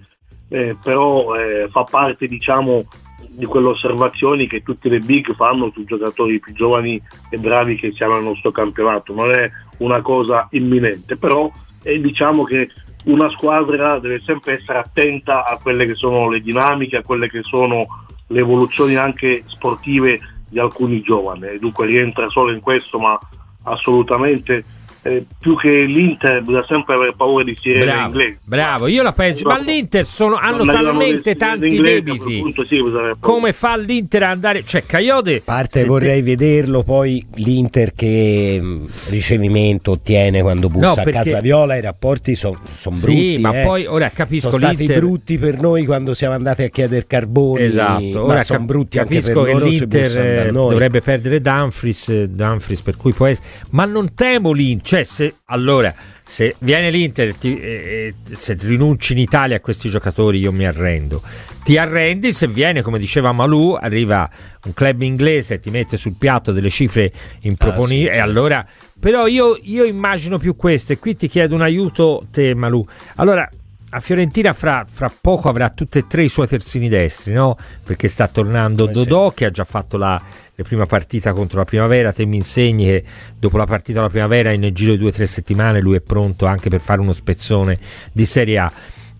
eh, 0.49 0.75
però 0.81 1.33
eh, 1.35 1.69
fa 1.71 1.83
parte 1.85 2.27
diciamo 2.27 2.85
di 3.29 3.45
quelle 3.45 3.67
osservazioni 3.67 4.47
che 4.47 4.63
tutte 4.63 4.89
le 4.89 4.99
big 4.99 5.33
fanno 5.33 5.71
sui 5.73 5.85
giocatori 5.85 6.39
più 6.39 6.53
giovani 6.53 7.01
e 7.29 7.37
bravi 7.37 7.77
che 7.77 7.91
siamo 7.93 8.15
nel 8.15 8.23
nostro 8.23 8.51
campionato 8.51 9.13
non 9.13 9.31
è 9.31 9.49
una 9.77 10.01
cosa 10.01 10.47
imminente 10.51 11.15
però 11.15 11.49
eh, 11.83 11.99
diciamo 11.99 12.43
che 12.43 12.69
una 13.05 13.29
squadra 13.29 13.99
deve 13.99 14.19
sempre 14.19 14.59
essere 14.59 14.79
attenta 14.79 15.45
a 15.45 15.57
quelle 15.61 15.85
che 15.85 15.95
sono 15.95 16.29
le 16.29 16.41
dinamiche 16.41 16.97
a 16.97 17.03
quelle 17.03 17.29
che 17.29 17.43
sono 17.43 17.85
le 18.27 18.39
evoluzioni 18.39 18.95
anche 18.95 19.43
sportive 19.47 20.19
di 20.55 20.61
alcuni 20.61 21.01
giovani, 21.01 21.59
dunque 21.59 21.85
rientra 21.85 22.29
solo 22.29 22.49
in 22.53 22.61
questo, 22.61 22.97
ma 22.97 23.19
assolutamente 23.63 24.63
eh, 25.05 25.23
più 25.39 25.55
che 25.55 25.69
l'Inter 25.83 26.41
bisogna 26.41 26.65
sempre 26.67 26.95
avere 26.95 27.13
paura 27.15 27.43
di 27.43 27.55
sirene 27.61 27.85
bravo, 27.85 28.05
inglesi. 28.07 28.37
Bravo, 28.43 28.87
io 28.87 29.03
la 29.03 29.13
penso, 29.13 29.43
ma 29.43 29.59
l'Inter 29.59 30.03
sono, 30.03 30.35
hanno 30.35 30.65
talmente 30.65 31.35
tanti 31.35 31.79
debiti. 31.79 32.43
Sì, 32.67 32.83
come 33.19 33.53
fa 33.53 33.77
l'Inter 33.77 34.23
a 34.23 34.29
andare? 34.31 34.63
Cioè, 34.65 34.83
Caiote. 34.87 35.35
A 35.35 35.41
parte 35.45 35.85
vorrei 35.85 36.23
te... 36.23 36.35
vederlo 36.35 36.81
poi 36.81 37.23
l'Inter 37.35 37.93
che 37.93 38.57
mm, 38.59 38.85
ricevimento 39.09 39.91
ottiene 39.91 40.41
quando 40.41 40.69
bussa 40.69 40.87
no, 40.87 40.95
perché... 40.95 41.09
a 41.11 41.21
casa 41.21 41.39
Viola. 41.39 41.75
I 41.75 41.81
rapporti 41.81 42.33
sono 42.33 42.59
son 42.73 42.99
brutti. 42.99 43.35
Sì, 43.35 43.41
ma 43.41 43.61
eh. 43.61 43.63
poi 43.63 43.85
ora 43.85 44.09
capisco. 44.09 44.49
Sono 44.49 44.63
stati 44.63 44.77
l'Inter... 44.77 44.99
brutti 45.01 45.37
per 45.37 45.59
noi 45.61 45.85
quando 45.85 46.15
siamo 46.15 46.33
andati 46.33 46.63
a 46.63 46.69
chiedere 46.69 47.05
carboni. 47.05 47.61
Esatto, 47.61 48.25
ora 48.25 48.41
sono 48.41 48.57
cap- 48.57 48.67
brutti 48.67 48.97
anche 48.97 49.21
per 49.21 49.23
che 49.23 49.33
loro. 49.33 49.65
L'Inter 49.65 50.51
dovrebbe 50.51 51.01
perdere 51.01 51.41
Dumfries, 51.41 52.23
Dumfries, 52.23 52.81
per 52.81 52.97
cui 52.97 53.13
può 53.13 53.27
essere. 53.27 53.47
Ma 53.69 53.85
non 53.85 54.15
temo 54.15 54.51
l'Inter 54.51 54.93
cioè, 54.95 55.03
se, 55.03 55.35
allora, 55.45 55.93
se 56.23 56.55
viene 56.59 56.89
l'Inter, 56.89 57.33
ti, 57.35 57.59
eh, 57.59 58.13
se 58.23 58.55
rinunci 58.61 59.11
in 59.11 59.19
Italia 59.19 59.57
a 59.57 59.59
questi 59.59 59.89
giocatori, 59.89 60.39
io 60.39 60.53
mi 60.53 60.65
arrendo. 60.65 61.21
Ti 61.63 61.77
arrendi 61.77 62.31
se 62.31 62.47
viene, 62.47 62.81
come 62.81 62.99
diceva 62.99 63.31
Malou, 63.31 63.73
arriva 63.73 64.29
un 64.65 64.73
club 64.73 65.01
inglese 65.01 65.55
e 65.55 65.59
ti 65.59 65.71
mette 65.71 65.97
sul 65.97 66.15
piatto 66.17 66.51
delle 66.51 66.69
cifre 66.69 67.11
improponibili. 67.41 68.09
Ah, 68.09 68.13
sì, 68.13 68.17
e 68.19 68.21
allora, 68.21 68.65
però 68.99 69.27
io, 69.27 69.59
io 69.63 69.83
immagino 69.83 70.37
più 70.37 70.55
questo, 70.55 70.93
e 70.93 70.99
qui 70.99 71.15
ti 71.15 71.27
chiedo 71.27 71.55
un 71.55 71.61
aiuto, 71.61 72.25
te, 72.31 72.53
Malou. 72.53 72.87
Allora, 73.15 73.49
a 73.95 74.01
Fiorentina 74.01 74.51
fra, 74.51 74.85
fra, 74.85 75.09
poco 75.21 75.47
avrà 75.47 75.69
tutti 75.69 75.99
e 75.99 76.05
tre 76.05 76.25
i 76.25 76.29
suoi 76.29 76.47
terzini 76.47 76.89
destri, 76.89 77.31
no? 77.31 77.55
Perché 77.81 78.09
sta 78.09 78.27
tornando 78.27 78.89
eh, 78.89 78.91
Dodò 78.91 79.29
sì. 79.29 79.35
che 79.35 79.45
ha 79.45 79.49
già 79.51 79.63
fatto 79.63 79.95
la, 79.95 80.21
la, 80.53 80.63
prima 80.65 80.85
partita 80.85 81.31
contro 81.31 81.59
la 81.59 81.65
primavera. 81.65 82.11
Te 82.11 82.25
mi 82.25 82.35
insegni 82.35 82.83
che 82.83 83.03
dopo 83.39 83.57
la 83.57 83.65
partita 83.65 83.99
della 83.99 84.11
primavera, 84.11 84.51
in 84.51 84.69
giro 84.73 84.91
di 84.91 84.97
due 84.97 85.09
o 85.09 85.13
tre 85.13 85.27
settimane, 85.27 85.79
lui 85.79 85.95
è 85.95 86.01
pronto 86.01 86.45
anche 86.45 86.69
per 86.69 86.81
fare 86.81 86.99
uno 86.99 87.13
spezzone 87.13 87.79
di 88.11 88.25
Serie 88.25 88.57
A. 88.57 88.71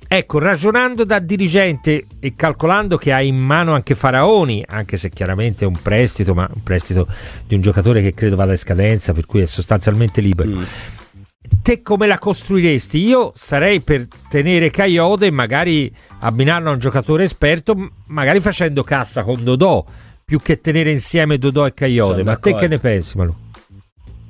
Ecco, 0.07 0.39
ragionando 0.39 1.05
da 1.05 1.19
dirigente 1.19 2.05
e 2.19 2.35
calcolando 2.35 2.97
che 2.97 3.13
ha 3.13 3.21
in 3.21 3.37
mano 3.37 3.73
anche 3.73 3.95
Faraoni, 3.95 4.61
anche 4.67 4.97
se 4.97 5.09
chiaramente 5.09 5.63
è 5.63 5.67
un 5.67 5.81
prestito, 5.81 6.33
ma 6.33 6.49
un 6.53 6.63
prestito 6.63 7.07
di 7.47 7.55
un 7.55 7.61
giocatore 7.61 8.01
che 8.01 8.13
credo 8.13 8.35
vada 8.35 8.51
in 8.51 8.57
scadenza, 8.57 9.13
per 9.13 9.25
cui 9.25 9.39
è 9.39 9.45
sostanzialmente 9.45 10.19
libero. 10.19 10.49
Mm 10.49 10.63
te 11.61 11.81
come 11.81 12.07
la 12.07 12.17
costruiresti? 12.17 13.03
Io 13.03 13.31
sarei 13.35 13.81
per 13.81 14.07
tenere 14.29 14.69
Caiode 14.69 15.27
e 15.27 15.31
magari 15.31 15.93
abbinarlo 16.19 16.69
a 16.69 16.73
un 16.73 16.79
giocatore 16.79 17.23
esperto, 17.23 17.75
magari 18.07 18.39
facendo 18.39 18.83
cassa 18.83 19.23
con 19.23 19.43
Dodò, 19.43 19.83
più 20.23 20.39
che 20.39 20.61
tenere 20.61 20.91
insieme 20.91 21.37
Dodò 21.37 21.65
e 21.65 21.73
Caiode. 21.73 22.23
Ma 22.23 22.35
te 22.37 22.55
che 22.55 22.67
ne 22.67 22.79
pensi, 22.79 23.17
Malu? 23.17 23.35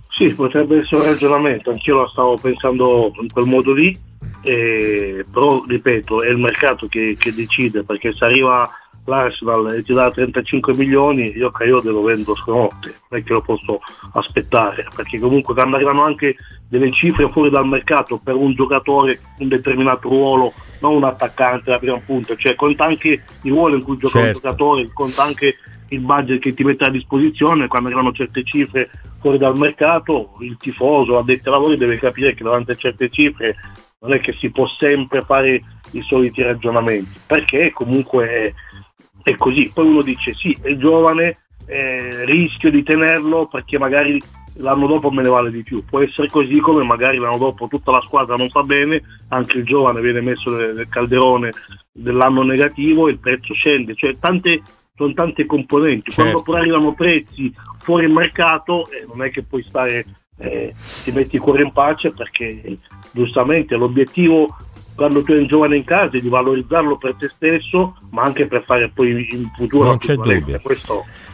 Sì, 0.10 0.34
potrebbe 0.34 0.78
essere 0.78 1.02
un 1.02 1.08
ragionamento, 1.08 1.72
anch'io 1.72 2.02
la 2.02 2.08
stavo 2.08 2.38
pensando 2.38 3.12
in 3.20 3.28
quel 3.30 3.46
modo 3.46 3.74
lì, 3.74 3.98
eh, 4.42 5.26
però 5.30 5.66
ripeto, 5.68 6.24
è 6.24 6.30
il 6.30 6.38
mercato 6.38 6.88
che, 6.88 7.18
che 7.20 7.34
decide, 7.34 7.84
perché 7.84 8.14
se 8.14 8.24
arriva 8.24 8.70
l'Arsenal 9.06 9.84
ti 9.84 9.94
dà 9.94 10.12
35 10.12 10.76
milioni, 10.76 11.32
io 11.36 11.52
Coyote 11.52 11.90
lo 11.90 12.02
vendo 12.02 12.36
stanotte, 12.36 12.96
non 13.10 13.20
è 13.20 13.24
che 13.24 13.34
lo 13.34 13.42
posso 13.42 13.80
aspettare, 14.14 14.88
perché 14.96 15.20
comunque 15.20 15.54
quando 15.54 15.76
arrivano 15.76 16.04
anche 16.04 16.36
delle 16.68 16.92
cifre 16.92 17.30
fuori 17.30 17.50
dal 17.50 17.68
mercato 17.68 18.18
per 18.18 18.36
un 18.36 18.54
giocatore 18.54 19.20
un 19.40 19.48
determinato 19.48 20.10
ruolo, 20.10 20.54
non 20.80 20.96
un 20.96 21.04
attaccante 21.04 21.70
da 21.70 21.80
prima 21.80 22.00
punta, 22.00 22.36
cioè 22.36 22.56
conta 22.56 22.86
anche 22.86 23.24
il 23.42 23.52
ruolo 23.52 23.76
in 23.76 23.84
cui 23.84 23.98
gioca 23.98 24.20
certo. 24.20 24.28
un 24.28 24.34
giocatore, 24.34 24.90
conta 24.92 25.24
anche 25.24 25.56
il 25.90 26.00
budget 26.00 26.40
che 26.40 26.54
ti 26.54 26.64
mette 26.64 26.86
a 26.86 26.90
disposizione, 26.90 27.68
quando 27.68 27.88
arrivano 27.88 28.12
certe 28.12 28.44
cifre 28.44 28.90
fuori 29.20 29.38
dal 29.38 29.58
mercato, 29.58 30.34
il 30.40 30.58
tifoso, 30.58 31.18
addetto 31.18 31.50
ai 31.50 31.56
lavori 31.56 31.78
deve 31.78 31.98
capire 31.98 32.34
che 32.34 32.44
davanti 32.44 32.72
a 32.72 32.76
certe 32.76 33.10
cifre 33.10 33.56
non 34.00 34.14
è 34.14 34.20
che 34.20 34.34
si 34.34 34.52
può 34.52 34.68
sempre 34.68 35.22
fare 35.22 35.62
i 35.92 36.02
soliti 36.02 36.42
ragionamenti, 36.42 37.20
perché 37.26 37.72
comunque 37.72 38.54
è, 39.26 39.36
così. 39.36 39.72
Poi 39.74 39.88
uno 39.88 40.02
dice 40.02 40.34
sì, 40.34 40.56
è 40.62 40.76
giovane, 40.78 41.38
eh, 41.66 42.26
rischio 42.26 42.70
di 42.70 42.84
tenerlo 42.84 43.48
perché 43.48 43.80
magari 43.80 44.22
l'anno 44.58 44.88
dopo 44.88 45.10
me 45.10 45.24
ne 45.24 45.30
vale 45.30 45.52
di 45.52 45.64
più. 45.64 45.84
Può 45.84 46.00
essere 46.00 46.28
così 46.28 46.60
come 46.60 46.86
magari 46.86 47.18
l'anno 47.18 47.38
dopo 47.38 47.68
tutta 47.68 47.92
la 47.92 48.02
squadra 48.02 48.36
non 48.36 48.50
fa 48.50 48.62
bene, 48.62 49.02
anche 49.30 49.58
il 49.58 49.66
giovane 49.66 50.02
viene 50.02 50.22
messo 50.22 50.50
nel 50.52 50.88
calderone 50.88 51.52
dell'anno 51.92 52.44
negativo 52.44 53.08
e 53.08 53.12
il 53.12 53.20
prezzo 53.20 53.54
scende. 53.54 53.96
Cioè 53.96 54.18
tante, 54.20 54.62
sono 54.96 55.14
tante 55.14 55.46
componenti. 55.46 56.12
Certo. 56.12 56.22
Quando 56.22 56.42
poi 56.44 56.60
arrivano 56.60 56.94
prezzi 56.94 57.54
fuori 57.80 58.08
mercato 58.08 58.90
eh, 58.90 59.06
non 59.08 59.24
è 59.24 59.32
che 59.32 59.44
puoi 59.44 59.64
stare, 59.64 60.06
eh, 60.38 60.74
ti 61.04 61.12
metti 61.12 61.36
il 61.36 61.42
cuore 61.42 61.64
in 61.64 61.72
pace 61.72 62.12
perché 62.12 62.78
giustamente 63.12 63.76
l'obiettivo 63.76 64.48
quando 64.96 65.24
tu 65.24 65.34
hai 65.34 65.40
un 65.40 65.48
giovane 65.48 65.76
in 65.76 65.84
casa 65.84 66.18
di 66.18 66.30
valorizzarlo 66.30 66.96
per 66.96 67.16
te 67.16 67.28
stesso, 67.28 67.98
ma 68.12 68.24
anche 68.24 68.48
per 68.48 68.64
fare 68.64 68.90
poi 68.90 69.28
in 69.30 69.52
futuro. 69.56 69.90
Non 69.90 69.98
c'è 69.98 70.16
dubbio. 70.16 70.62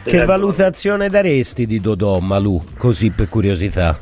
che 0.03 0.25
valutazione 0.25 1.09
daresti 1.09 1.67
di 1.67 1.79
Dodò 1.79 2.19
Malù, 2.19 2.61
così 2.77 3.11
per 3.11 3.29
curiosità? 3.29 3.97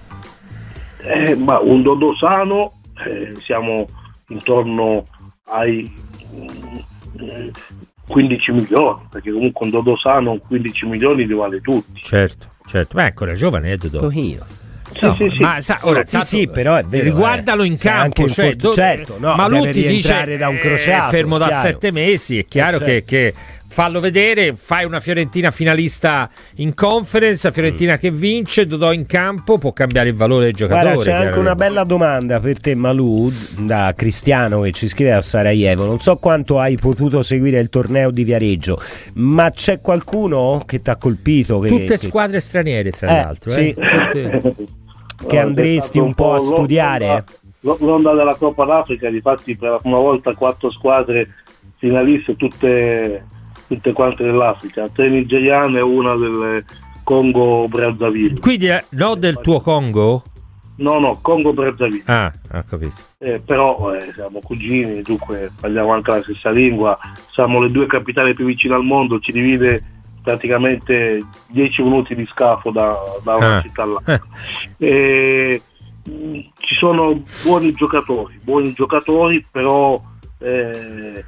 Eh, 1.01 1.35
ma 1.35 1.59
un 1.59 1.81
Dodò 1.81 2.15
sano, 2.15 2.79
eh, 3.05 3.35
siamo 3.41 3.85
intorno 4.29 5.07
ai 5.45 5.91
15 8.07 8.51
mm, 8.51 8.55
milioni, 8.55 9.01
perché 9.09 9.31
comunque 9.31 9.65
un 9.65 9.71
Dodò 9.71 9.97
sano 9.97 10.37
15 10.37 10.85
milioni 10.85 11.27
li 11.27 11.33
vale 11.33 11.59
tutti. 11.59 11.99
Certo, 12.01 12.47
certo, 12.65 12.95
ma 12.95 13.03
è 13.03 13.07
ancora 13.07 13.33
giovane, 13.33 13.69
è 13.69 13.73
eh, 13.73 13.77
Dodò. 13.77 13.99
Pochino. 13.99 14.58
No, 15.01 15.15
sì, 15.15 15.29
sì. 15.36 15.41
Ma 15.41 15.60
sa, 15.62 15.79
ora, 15.81 16.03
sì, 16.03 16.19
sì, 16.24 16.48
però 16.48 16.75
è 16.75 16.84
vero. 16.84 17.03
Riguardalo 17.03 17.63
eh. 17.63 17.67
in 17.67 17.77
campo, 17.77 18.22
anche 18.24 18.34
cioè, 18.34 18.55
do, 18.55 18.74
certo, 18.74 19.15
no, 19.19 19.36
ma 19.36 19.48
lui 19.48 19.72
ti 19.72 19.88
dice 19.88 20.38
da 20.38 20.50
un 20.50 20.58
crociato, 20.58 21.08
è 21.08 21.10
fermo 21.10 21.38
da 21.38 21.48
chiaro. 21.48 21.67
sette 21.67 21.91
mesi, 21.91 22.39
è 22.39 22.46
chiaro 22.46 22.77
certo. 22.77 22.86
che, 22.86 23.03
che 23.05 23.34
fallo 23.72 24.00
vedere, 24.00 24.55
fai 24.55 24.84
una 24.84 25.00
Fiorentina 25.00 25.51
finalista 25.51 26.29
in 26.55 26.74
conference, 26.74 27.48
la 27.48 27.53
Fiorentina 27.53 27.93
mm. 27.93 27.98
che 27.98 28.12
vince, 28.12 28.67
Dodò 28.67 28.91
in 28.91 29.05
campo, 29.05 29.58
può 29.58 29.72
cambiare 29.72 30.10
il 30.10 30.15
valore 30.15 30.46
del 30.46 30.53
giocatore. 30.55 30.93
Guarda, 30.96 31.12
c'è 31.12 31.25
anche 31.25 31.39
una 31.39 31.55
bella 31.55 31.84
domanda 31.84 32.39
per 32.39 32.60
te 32.60 32.75
Malù, 32.75 33.31
da 33.58 33.93
Cristiano 33.96 34.62
che 34.62 34.72
ci 34.72 34.88
scrive 34.88 35.13
a 35.13 35.22
Sarajevo. 35.22 35.86
Non 35.86 36.00
so 36.01 36.17
quanto 36.17 36.60
hai 36.60 36.77
potuto 36.77 37.22
seguire 37.24 37.60
il 37.60 37.69
torneo 37.69 38.12
di 38.12 38.24
Viareggio, 38.24 38.81
ma 39.13 39.51
c'è 39.51 39.79
qualcuno 39.79 40.63
che 40.65 40.81
ti 40.81 40.89
ha 40.89 40.96
colpito? 40.96 41.60
Che, 41.60 41.69
Tutte 41.69 41.98
che... 41.98 42.08
squadre 42.08 42.39
straniere, 42.39 42.91
tra 42.91 43.08
eh, 43.08 43.24
l'altro. 43.24 43.51
Sì. 43.51 43.69
Eh? 43.69 43.74
Tutte... 43.74 44.55
che 45.27 45.39
andresti 45.39 45.99
un 45.99 46.13
po' 46.13 46.33
a 46.33 46.39
studiare? 46.39 47.23
L'onda 47.61 48.13
della 48.13 48.35
Coppa 48.35 48.65
d'Africa, 48.65 49.09
difatti 49.09 49.55
per 49.55 49.71
la 49.71 49.77
prima 49.77 49.97
volta 49.97 50.33
quattro 50.33 50.71
squadre 50.71 51.29
finaliste, 51.77 52.35
tutte 52.35 53.25
tutte 53.69 53.93
quante 53.93 54.23
dell'Africa, 54.23 54.89
tre 54.89 55.09
nigeriane 55.09 55.77
e 55.77 55.81
una 55.81 56.15
del 56.15 56.65
Congo 57.03 57.67
Brazzaville. 57.67 58.39
Quindi 58.39 58.67
eh, 58.67 58.83
no 58.89 59.13
del 59.13 59.39
tuo 59.41 59.61
Congo? 59.61 60.23
No, 60.77 60.97
no, 60.97 61.19
Congo 61.21 61.53
Brazzaville. 61.53 62.01
Ah, 62.05 62.33
ho 62.51 62.63
capito. 62.67 62.95
Eh, 63.19 63.39
però 63.39 63.93
eh, 63.93 64.11
siamo 64.13 64.39
cugini, 64.39 65.03
dunque 65.03 65.51
parliamo 65.59 65.91
anche 65.91 66.09
la 66.09 66.21
stessa 66.23 66.49
lingua, 66.49 66.97
siamo 67.31 67.61
le 67.61 67.69
due 67.69 67.85
capitali 67.85 68.33
più 68.33 68.45
vicine 68.45 68.73
al 68.73 68.83
mondo, 68.83 69.19
ci 69.19 69.31
divide 69.31 69.99
praticamente 70.29 71.24
10 71.48 71.81
minuti 71.81 72.13
di 72.15 72.25
scafo 72.27 72.69
da, 72.71 72.95
da 73.24 73.36
una 73.36 73.57
Ah. 73.57 73.62
città 73.62 73.81
all'altra. 73.83 74.21
Eh, 74.77 75.62
mh, 76.05 76.39
ci 76.59 76.75
sono 76.75 77.24
buoni 77.43 77.74
giocatori, 77.74 78.39
buoni 78.43 78.74
giocatori, 78.74 79.43
però 79.51 80.00
eh, 80.39 81.24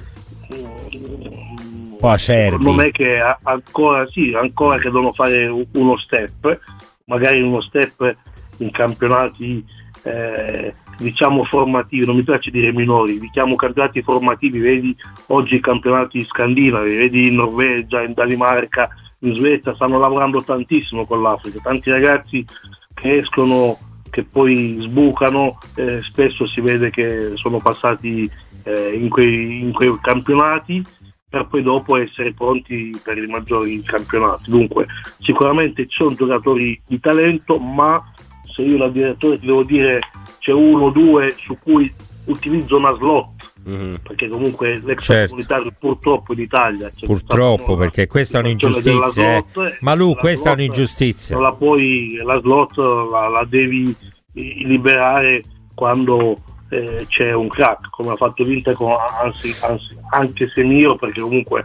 mh, 0.48 1.96
po' 1.98 2.08
acerbi. 2.08 2.64
non 2.64 2.80
è 2.80 2.90
che 2.92 3.20
ancora, 3.42 4.06
sì, 4.06 4.32
ancora 4.34 4.76
che 4.78 4.84
devono 4.84 5.12
fare 5.12 5.46
uno 5.72 5.96
step, 5.98 6.58
magari 7.06 7.40
uno 7.42 7.60
step 7.60 8.16
in 8.58 8.70
campionati 8.70 9.64
eh, 10.02 10.74
diciamo 10.98 11.44
formativi, 11.44 12.04
non 12.06 12.16
mi 12.16 12.22
piace 12.22 12.50
dire 12.50 12.72
minori, 12.72 13.18
diciamo 13.18 13.54
campionati 13.54 14.02
formativi, 14.02 14.58
vedi 14.58 14.96
oggi 15.28 15.56
i 15.56 15.60
campionati 15.60 16.24
scandinavi, 16.24 16.96
vedi 16.96 17.28
in 17.28 17.36
Norvegia, 17.36 18.02
in 18.02 18.12
Danimarca, 18.12 18.88
in 19.20 19.34
Svezia, 19.34 19.74
stanno 19.74 19.98
lavorando 19.98 20.42
tantissimo 20.42 21.06
con 21.06 21.22
l'Africa, 21.22 21.60
tanti 21.62 21.90
ragazzi 21.90 22.44
che 22.94 23.18
escono, 23.18 23.78
che 24.10 24.24
poi 24.24 24.78
sbucano, 24.80 25.58
eh, 25.76 26.02
spesso 26.02 26.46
si 26.46 26.60
vede 26.60 26.90
che 26.90 27.32
sono 27.34 27.58
passati 27.58 28.28
eh, 28.64 28.92
in, 28.94 29.08
quei, 29.08 29.60
in 29.60 29.72
quei 29.72 29.96
campionati 30.00 30.84
per 31.32 31.46
poi 31.46 31.62
dopo 31.62 31.96
essere 31.96 32.34
pronti 32.34 32.94
per 33.02 33.16
i 33.16 33.26
maggiori 33.26 33.80
campionati. 33.82 34.50
Dunque 34.50 34.86
sicuramente 35.20 35.86
ci 35.86 35.96
sono 35.96 36.14
giocatori 36.14 36.78
di 36.86 37.00
talento, 37.00 37.58
ma 37.58 38.11
se 38.52 38.62
io 38.62 38.76
da 38.78 38.88
direttore 38.88 39.38
ti 39.38 39.46
devo 39.46 39.64
dire 39.64 40.00
c'è 40.38 40.52
uno 40.52 40.84
o 40.86 40.90
due 40.90 41.34
su 41.38 41.56
cui 41.62 41.92
utilizzo 42.26 42.76
una 42.76 42.94
slot, 42.94 43.50
Mhm. 43.64 43.98
perché 44.02 44.28
comunque 44.28 44.80
l'ex 44.84 45.04
Certo. 45.04 45.28
comunitario 45.30 45.72
purtroppo 45.78 46.32
in 46.32 46.40
Italia 46.40 46.90
Purtroppo, 47.04 47.76
perché 47.76 48.06
questa 48.08 48.38
è 48.38 48.40
un'ingiustizia. 48.42 49.36
eh. 49.36 49.44
slot, 49.52 49.56
e 49.72 49.76
Ma 49.80 49.94
Lu, 49.94 50.14
la 50.14 50.20
questa 50.20 50.50
è 50.50 50.52
un'ingiustizia. 50.54 51.38
La 51.38 51.52
puoi, 51.52 52.20
la 52.24 52.40
slot 52.40 52.76
la, 52.76 53.28
la 53.28 53.44
devi 53.48 53.94
eh, 54.34 54.62
liberare 54.64 55.42
quando 55.74 56.38
eh, 56.70 57.04
c'è 57.08 57.32
un 57.32 57.48
crack, 57.48 57.90
come 57.90 58.12
ha 58.12 58.16
fatto 58.16 58.42
l'Inter 58.42 58.74
con 58.74 58.94
anzi, 59.22 59.54
anzi, 59.60 59.96
anche 60.10 60.48
Semiro, 60.48 60.96
perché 60.96 61.20
comunque 61.20 61.62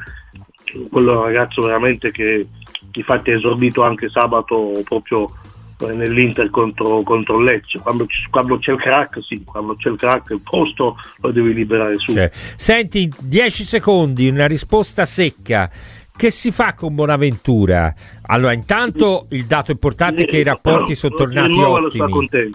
quello 0.92 1.14
è 1.14 1.16
un 1.16 1.24
ragazzo 1.24 1.62
veramente 1.62 2.12
che 2.12 2.46
infatti 2.94 3.32
è 3.32 3.36
esordito 3.36 3.84
anche 3.84 4.10
sabato 4.10 4.82
proprio 4.84 5.26
eh, 5.26 5.47
nell'Inter 5.80 6.50
contro, 6.50 7.02
contro 7.04 7.40
Lecce. 7.40 7.80
Quando, 7.80 8.08
quando 8.30 8.58
c'è 8.58 8.72
il 8.72 8.80
crack, 8.80 9.24
sì, 9.24 9.44
quando 9.44 9.76
c'è 9.76 9.90
il 9.90 9.98
crack 9.98 10.32
il 10.32 10.42
posto 10.42 10.96
lo 11.20 11.32
devi 11.32 11.54
liberare 11.54 11.98
su. 12.00 12.14
Cioè, 12.14 12.32
senti, 12.56 13.04
in 13.04 13.12
10 13.20 13.64
secondi, 13.64 14.28
una 14.28 14.48
risposta 14.48 15.06
secca. 15.06 15.70
Che 16.18 16.32
si 16.32 16.50
fa 16.50 16.74
con 16.74 16.96
Bonaventura? 16.96 17.94
Allora, 18.24 18.52
intanto 18.54 19.28
il 19.30 19.46
dato 19.46 19.70
importante 19.70 20.24
è 20.24 20.26
che 20.26 20.38
i 20.40 20.44
rapporti 20.44 20.96
sono 20.96 21.14
Lo 21.16 21.20
si 21.20 21.24
tornati 21.26 21.60
e 21.60 21.64
ottimi. 21.64 22.52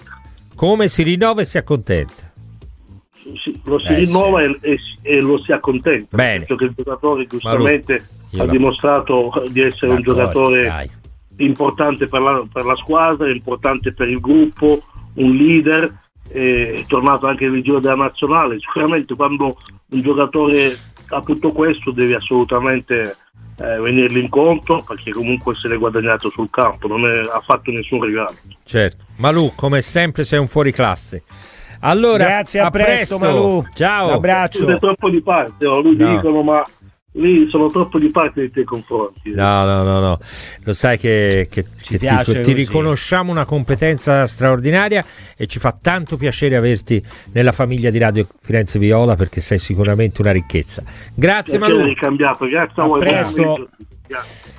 Come 0.57 0.89
si 0.89 1.05
rinnova 1.05 1.43
e 1.43 1.45
si 1.45 1.59
accontenta? 1.59 2.31
Sì, 3.41 3.61
lo 3.65 3.79
si 3.79 3.87
Eh, 3.87 3.95
rinnova 3.99 4.43
e, 4.43 4.59
e 4.63 4.79
si- 4.79 4.99
e 5.03 5.21
lo 5.21 5.39
si 5.39 5.53
accontenta. 5.53 6.17
Bene. 6.17 6.45
Che 6.45 6.55
il 6.55 6.73
giocatore 6.77 7.25
giustamente 7.27 8.05
ha 8.37 8.47
dimostrato 8.47 9.31
di 9.49 9.61
essere 9.61 9.93
un 9.93 10.01
D'accordo, 10.01 10.21
giocatore 10.21 10.63
dai. 10.67 10.91
Importante 11.37 12.07
per 12.07 12.21
la, 12.21 12.45
per 12.53 12.65
la 12.65 12.77
squadra, 12.77 13.31
importante 13.31 13.93
per 13.93 14.09
il 14.09 14.21
gruppo, 14.21 14.83
un 15.15 15.35
leader, 15.35 15.93
eh, 16.31 16.75
è 16.81 16.85
tornato 16.87 17.27
anche 17.27 17.49
nel 17.49 17.63
giro 17.63 17.81
della 17.81 17.95
nazionale. 17.97 18.59
Sicuramente 18.61 19.15
quando 19.15 19.57
un 19.91 20.01
giocatore 20.01 20.77
ha 21.09 21.21
tutto 21.21 21.53
questo 21.53 21.91
deve 21.91 22.15
assolutamente 22.15 23.17
eh, 23.59 23.79
venirgli 23.81 24.17
incontro 24.19 24.83
perché 24.83 25.11
comunque 25.11 25.55
se 25.55 25.69
l'è 25.69 25.77
guadagnato 25.77 26.31
sul 26.31 26.49
campo, 26.51 26.89
non 26.89 27.05
è- 27.07 27.21
ha 27.21 27.41
fatto 27.45 27.71
nessun 27.71 28.03
regalo. 28.03 28.35
Certo. 28.65 29.05
Malù, 29.19 29.53
come 29.55 29.83
sempre, 29.83 30.25
sei 30.25 30.39
un 30.39 30.49
fuoriclasse. 30.49 31.25
Allora, 31.81 32.25
Grazie, 32.25 32.61
a, 32.61 32.71
presto, 32.71 33.19
Malù. 33.19 33.63
Ciao. 33.75 34.07
Un 34.09 34.13
abbraccio. 34.15 34.65
Sei 34.67 34.79
troppo 34.79 35.11
di 35.11 35.21
parte, 35.21 35.67
oh, 35.67 35.81
lui 35.81 35.97
No. 35.97 36.15
dicono 36.15 36.43
ma 36.43 36.63
lì 37.13 37.49
sono 37.49 37.71
troppo 37.71 37.99
di 37.99 38.09
parte 38.11 38.41
nei 38.41 38.51
tuoi 38.51 38.65
confronti. 38.65 39.31
No, 39.33 39.65
no, 39.65 39.83
no, 39.83 40.01
no. 40.01 40.19
Lo 40.65 40.73
sai 40.73 40.99
che, 40.99 41.49
che- 41.51 41.67
che 41.77 41.99
ti, 41.99 42.43
ti 42.43 42.53
riconosciamo 42.53 43.31
una 43.31 43.45
competenza 43.45 44.27
straordinaria 44.27 45.05
e 45.37 45.47
ci 45.47 45.59
fa 45.59 45.77
tanto 45.81 46.17
piacere 46.17 46.57
averti 46.57 47.05
nella 47.33 47.53
famiglia 47.53 47.91
di 47.91 47.99
Radio 47.99 48.27
Firenze 48.41 48.79
Viola 48.79 49.15
perché 49.17 49.41
sei 49.41 49.59
sicuramente 49.59 50.21
una 50.23 50.33
ricchezza. 50.33 50.83
Grazie 51.15 51.59
ricambiato, 51.85 52.47
grazie 52.47 52.83
a 52.83 52.85
A 52.85 52.89
voi. 52.89 53.01
presto. 53.01 53.69
Grazie. 54.07 54.53